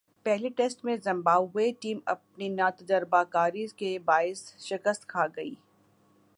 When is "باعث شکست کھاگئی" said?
4.05-5.49